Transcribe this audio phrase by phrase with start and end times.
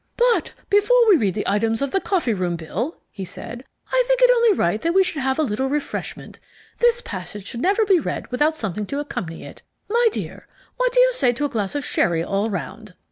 [0.17, 4.19] "But before we read the items of the coffee room bill," he said, "I think
[4.19, 6.39] it only right that we should have a little refreshment.
[6.79, 9.61] This passage should never be read without something to accompany it.
[9.87, 12.95] My dear, what do you say to a glass of sherry all round?"